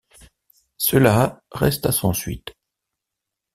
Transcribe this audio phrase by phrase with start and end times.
[0.79, 2.55] Cela resta sans suite.